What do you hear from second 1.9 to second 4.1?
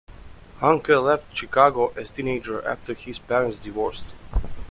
as a teenager after his parents divorced.